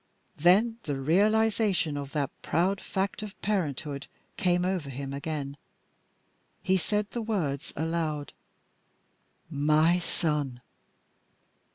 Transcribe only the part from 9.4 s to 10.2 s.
"My